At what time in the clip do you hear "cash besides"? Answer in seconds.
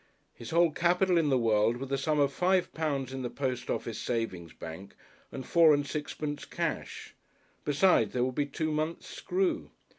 6.43-8.11